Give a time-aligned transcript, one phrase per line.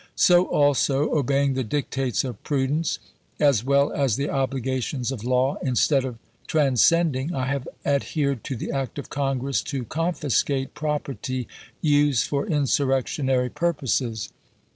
[0.15, 2.97] So, also, obeying the dictates of prudence,
[3.39, 8.71] as well as the obligations of law, instead of transcending, I have adhered to the
[8.71, 11.47] act of Congress to confiscate property
[11.83, 14.29] used for insurrectionary purposes.